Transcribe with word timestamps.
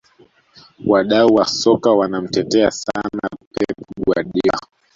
wadau 0.85 1.27
wa 1.33 1.45
soka 1.47 1.91
wanamtetea 1.91 2.71
sana 2.71 3.29
pep 3.53 3.77
guardiola 4.05 4.59